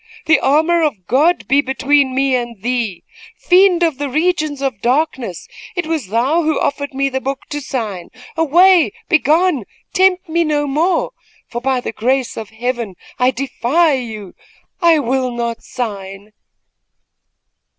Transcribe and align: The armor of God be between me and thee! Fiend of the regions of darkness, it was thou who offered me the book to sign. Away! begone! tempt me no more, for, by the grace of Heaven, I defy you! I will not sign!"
The 0.25 0.39
armor 0.39 0.81
of 0.81 1.05
God 1.05 1.47
be 1.47 1.61
between 1.61 2.15
me 2.15 2.33
and 2.35 2.59
thee! 2.63 3.03
Fiend 3.37 3.83
of 3.83 3.99
the 3.99 4.09
regions 4.09 4.59
of 4.59 4.81
darkness, 4.81 5.47
it 5.75 5.85
was 5.85 6.07
thou 6.07 6.41
who 6.41 6.59
offered 6.59 6.95
me 6.95 7.07
the 7.07 7.21
book 7.21 7.41
to 7.49 7.61
sign. 7.61 8.09
Away! 8.35 8.93
begone! 9.09 9.63
tempt 9.93 10.27
me 10.27 10.43
no 10.43 10.65
more, 10.65 11.11
for, 11.47 11.61
by 11.61 11.81
the 11.81 11.91
grace 11.91 12.35
of 12.35 12.49
Heaven, 12.49 12.95
I 13.19 13.29
defy 13.29 13.93
you! 13.93 14.33
I 14.81 14.97
will 14.97 15.29
not 15.29 15.61
sign!" 15.61 16.31